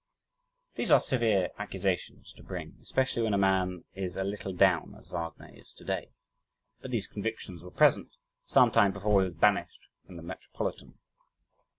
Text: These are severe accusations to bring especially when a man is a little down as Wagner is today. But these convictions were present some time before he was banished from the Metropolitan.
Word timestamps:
These 0.73 0.89
are 0.89 0.99
severe 0.99 1.51
accusations 1.59 2.33
to 2.33 2.41
bring 2.41 2.75
especially 2.81 3.21
when 3.21 3.35
a 3.35 3.37
man 3.37 3.83
is 3.93 4.17
a 4.17 4.23
little 4.23 4.51
down 4.51 4.95
as 4.97 5.09
Wagner 5.09 5.51
is 5.53 5.71
today. 5.71 6.09
But 6.81 6.89
these 6.89 7.05
convictions 7.05 7.61
were 7.61 7.69
present 7.69 8.15
some 8.43 8.71
time 8.71 8.93
before 8.93 9.21
he 9.21 9.25
was 9.25 9.35
banished 9.35 9.81
from 10.07 10.15
the 10.17 10.23
Metropolitan. 10.23 10.95